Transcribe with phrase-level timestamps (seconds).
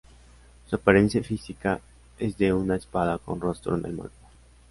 [0.65, 1.79] Su apariencia física
[2.17, 4.09] es de una espada con rostro en el mango.